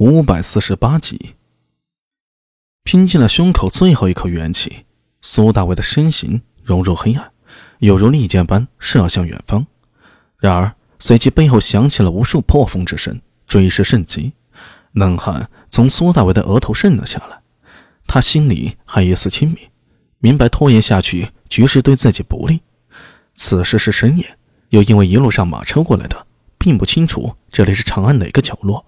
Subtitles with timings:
[0.00, 1.34] 五百四十八集，
[2.84, 4.86] 拼尽了胸口最后一口元气，
[5.20, 7.30] 苏大伟的身形融入黑暗，
[7.80, 9.66] 犹如利箭般射向远方。
[10.38, 14.32] 然而，随即背后响起了无数破风之声，追势甚急，
[14.92, 17.42] 冷汗从苏大伟的额头渗了下来。
[18.06, 19.58] 他心里还一丝清明，
[20.18, 22.62] 明白拖延下去局势对自己不利。
[23.34, 24.38] 此时是深夜，
[24.70, 26.26] 又因为一路上马车过来的，
[26.56, 28.86] 并不清楚这里是长安哪个角落。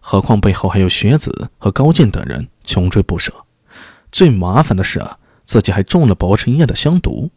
[0.00, 3.32] 何况背后还有学子和高进等人穷追不舍，
[4.10, 7.30] 最麻烦的是啊，自己还中了薄尘叶的香毒。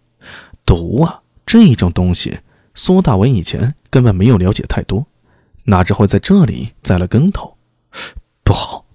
[0.66, 2.40] 毒啊，这种东西，
[2.74, 5.06] 苏大伟以前根本没有了解太多，
[5.66, 7.58] 哪知会在这里栽了跟头。
[8.44, 8.86] 不好！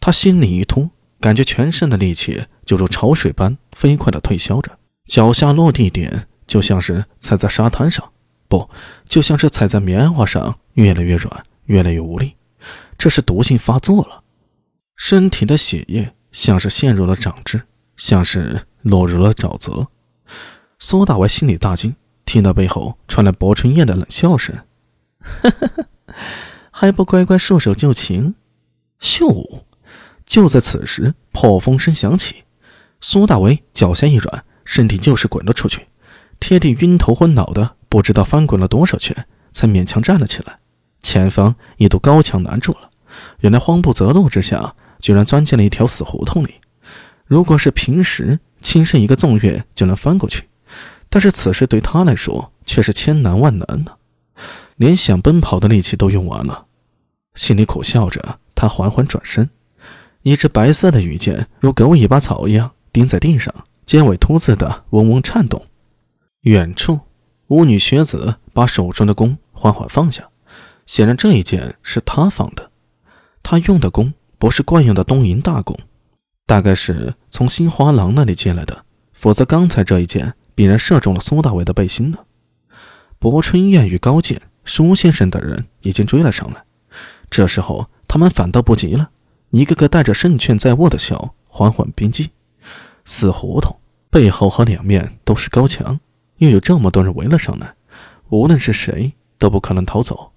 [0.00, 0.90] 他心里一突，
[1.20, 8.12] 感觉全身的力气就如潮水般飞快地退消着，脚下落地点就像是踩在沙滩上，
[8.48, 8.68] 不，
[9.08, 12.34] 就像是踩在棉花上，越来越软，越来越无力。
[12.98, 14.22] 这是毒性发作了，
[14.96, 17.62] 身体的血液像是陷入了掌汁，
[17.96, 19.88] 像是落入了沼泽。
[20.78, 24.54] 苏大为心里大惊，听到背后传来薄春燕的冷笑声
[26.70, 28.34] ：“还不乖乖束手就擒？”
[29.00, 29.64] 秀武！
[30.24, 32.44] 就在此时，破风声响起，
[33.00, 35.86] 苏大为脚下一软，身体就是滚了出去，
[36.40, 40.58] 贴地晕头昏脑的，不知道翻滚了多少圈，才勉强站了起来。
[41.06, 42.90] 前方一堵高墙拦住了，
[43.38, 46.56] 原来慌不择路之下，居然钻进了一条死胡同里。
[47.26, 50.48] 如果是平时，轻身一个纵跃就能翻过去，
[51.08, 53.92] 但是此时对他来说却是千难万难呢，
[54.74, 56.66] 连想奔跑的力气都用完了。
[57.34, 59.48] 心里苦笑着，他缓缓转身，
[60.22, 65.64] 一只白色的羽箭如狗尾巴草一样钉在地上，尖尾突刺的嗡嗡颤动。
[66.40, 66.98] 远处，
[67.46, 70.28] 巫女学子把手中的弓缓缓放下。
[70.86, 72.70] 显然这一箭是他放的，
[73.42, 75.76] 他用的弓不是惯用的东瀛大弓，
[76.46, 82.18] 大概是从新花郎那里借来的，否则刚才这一箭必然射中了苏大伟的背心呢。
[83.18, 86.64] 薄春燕与高健、舒先生等人已经追了上来，
[87.28, 89.10] 这时候他们反倒不急了，
[89.50, 92.28] 一个个带着胜券在握的笑，缓缓逼近。
[93.04, 93.76] 死胡同
[94.10, 95.98] 背后和两面都是高墙，
[96.36, 97.74] 又有这么多人围了上来，
[98.28, 100.32] 无论是谁都不可能逃走。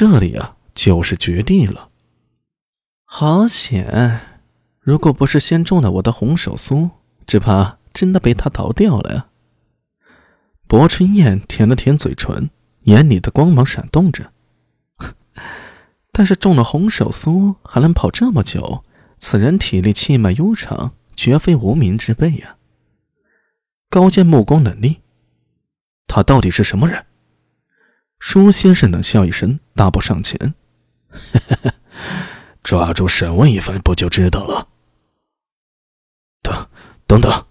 [0.00, 1.88] 这里啊，就是绝地了。
[3.04, 4.20] 好险！
[4.78, 6.88] 如果不是先中了我的红手酥，
[7.26, 9.26] 只怕真的被他逃掉了呀。
[10.68, 12.48] 薄春燕舔了舔嘴唇，
[12.82, 14.32] 眼里的光芒闪动着。
[16.12, 18.84] 但是中了红手酥还能跑这么久，
[19.18, 22.56] 此人体力气脉悠长，绝非无名之辈呀。
[23.90, 25.00] 高见目光冷厉，
[26.06, 27.04] 他到底是什么人？
[28.18, 30.54] 舒先生冷笑一声，大步上前
[32.62, 34.68] ：“抓住审问一番，不就知道了？”
[36.42, 36.68] 等，
[37.06, 37.46] 等等。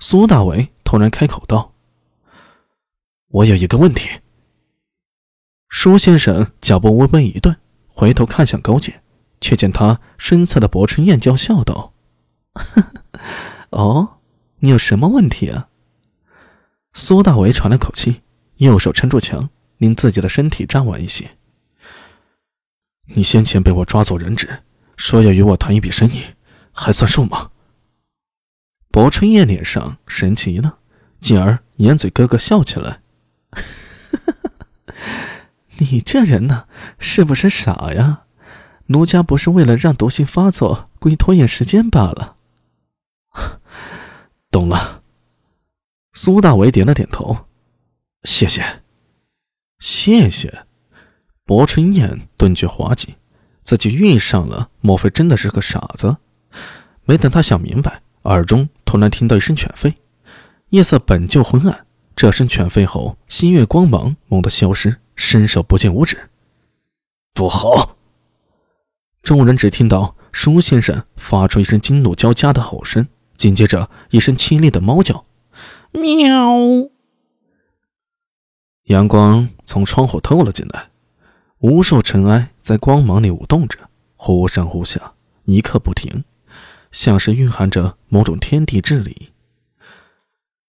[0.00, 1.72] 苏大伟突然开口道
[3.28, 4.20] ：“我有一个问题。”
[5.70, 7.56] 舒先生脚步微微一顿，
[7.86, 9.02] 回头看向高健，
[9.40, 11.94] 却见他身侧的薄春燕娇笑道
[13.70, 14.18] ：“哦，
[14.58, 15.68] 你有什么问题啊？”
[16.92, 18.22] 苏大伟喘了口气。
[18.58, 19.48] 右手撑住墙，
[19.78, 21.30] 令自己的身体站稳一些。
[23.14, 24.62] 你先前被我抓做人质，
[24.96, 26.22] 说要与我谈一笔生意，
[26.72, 27.50] 还算数吗？
[28.90, 30.72] 薄春燕脸上神情一愣，
[31.20, 33.00] 继而掩嘴咯咯笑起来。
[35.78, 36.66] 你这人呢，
[36.98, 38.24] 是不是傻呀？
[38.86, 42.36] 奴家不是为了让毒性发作，故意拖延时间罢了。
[44.50, 45.02] 懂了。
[46.14, 47.47] 苏大为点了点头。
[48.24, 48.82] 谢谢，
[49.78, 50.66] 谢谢。
[51.44, 53.14] 薄春燕顿觉滑稽，
[53.62, 56.16] 自己遇上了，莫非真的是个傻子？
[57.04, 59.94] 没等他想明白，耳中突然听到一声犬吠。
[60.70, 66.28] 夜色本就昏暗，这声犬吠后，星月光芒猛地消失，伸手不见五指。
[67.32, 67.96] 不好！
[69.22, 73.06] 众人只听到舒先生发出一声惊怒交加的吼声，
[73.36, 75.24] 紧接着一声凄厉的猫叫
[75.92, 76.88] ：“喵！”
[78.88, 80.88] 阳光从窗户透了进来，
[81.58, 83.78] 无数尘埃在光芒里舞动着，
[84.16, 85.12] 忽上忽下，
[85.44, 86.24] 一刻不停，
[86.90, 89.28] 像是蕴含着某种天地之理。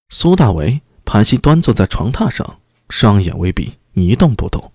[0.10, 2.58] 苏大为盘膝端坐在床榻上，
[2.90, 4.74] 双眼微闭，一动不动。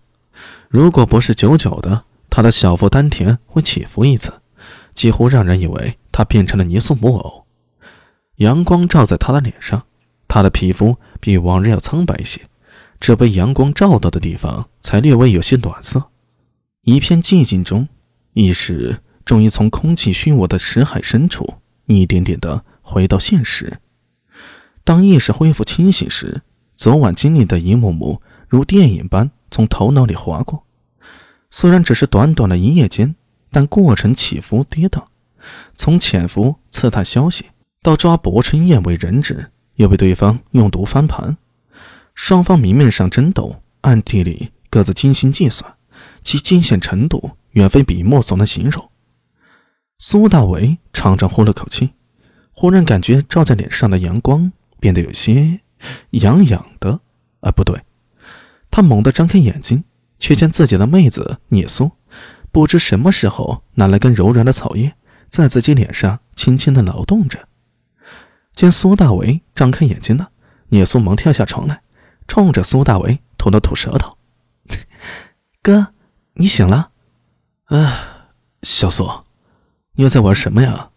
[0.71, 4.41] 如果不是久久的，他的小腹丹田会起伏一次，
[4.95, 7.45] 几乎让人以为他变成了泥塑木偶。
[8.37, 9.85] 阳光照在他的脸上，
[10.27, 12.41] 他的皮肤比往日要苍白一些。
[13.07, 16.09] 这被阳光照到的地方，才略微有些暖色。
[16.85, 17.87] 一片寂静中，
[18.33, 21.47] 意识终于从空气虚无的识海深处
[21.85, 23.79] 一点点的回到现实。
[24.85, 26.41] 当意识恢复清醒时，
[26.77, 30.65] 昨晚经历的一幕幕如电影般从头脑里划过。
[31.51, 33.15] 虽然只是短短的一夜间，
[33.51, 35.05] 但过程起伏跌宕，
[35.75, 37.45] 从潜伏刺探消息
[37.83, 41.37] 到抓薄春燕为人质，又被对方用毒翻盘，
[42.15, 45.75] 双方明面上争斗，暗地里各自精心计算。
[46.23, 48.91] 其惊险程度远非笔墨所能形容。
[49.99, 51.91] 苏大为长长呼了口气，
[52.53, 54.51] 忽然感觉照在脸上的阳光
[54.81, 55.61] 变得有些
[56.11, 57.01] 痒痒的。
[57.41, 57.79] 啊，不对！
[58.71, 59.85] 他猛地张开眼睛，
[60.19, 61.93] 却见自己的妹子聂苏，
[62.51, 64.95] 不知什么时候拿了根柔软的草叶，
[65.29, 67.49] 在自己脸上轻轻的挠动着。
[68.53, 70.31] 见苏大为张开眼睛了，
[70.71, 71.83] 聂苏忙跳下床来，
[72.27, 74.17] 冲着苏大为吐了吐舌头
[75.63, 75.89] ：“哥。”
[76.37, 76.91] 你醒了，
[77.67, 78.33] 啊，
[78.63, 79.09] 小苏，
[79.93, 80.91] 你又在玩什么呀？